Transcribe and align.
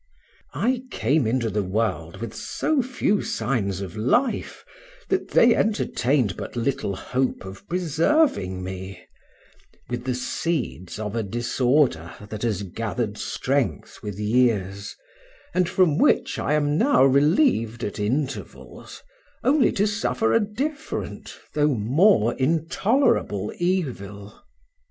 I 0.55 0.81
came 0.89 1.27
into 1.27 1.51
the 1.51 1.61
world 1.61 2.17
with 2.21 2.33
so 2.33 2.81
few 2.81 3.21
signs 3.21 3.81
of 3.81 3.95
life, 3.95 4.65
that 5.09 5.27
they 5.27 5.53
entertained 5.55 6.35
but 6.35 6.55
little 6.55 6.95
hope 6.95 7.45
of 7.45 7.67
preserving 7.69 8.63
me, 8.63 8.99
with 9.91 10.05
the 10.05 10.15
seeds 10.15 10.97
of 10.97 11.15
a 11.15 11.21
disorder 11.21 12.15
that 12.31 12.41
has 12.41 12.63
gathered 12.63 13.19
strength 13.19 14.01
with 14.01 14.17
years, 14.19 14.95
and 15.53 15.69
from 15.69 15.99
which 15.99 16.39
I 16.39 16.53
am 16.55 16.79
now 16.79 17.03
relieved 17.05 17.83
at 17.83 17.99
intervals, 17.99 19.03
only 19.43 19.71
to 19.73 19.85
suffer 19.85 20.33
a 20.33 20.39
different, 20.39 21.37
though 21.53 21.75
more 21.75 22.33
intolerable 22.33 23.53
evil. 23.59 24.41